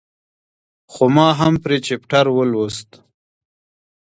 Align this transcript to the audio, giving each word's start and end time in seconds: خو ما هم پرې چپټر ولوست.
خو 0.91 1.03
ما 1.15 1.27
هم 1.39 1.53
پرې 1.63 1.77
چپټر 1.85 2.25
ولوست. 2.31 2.89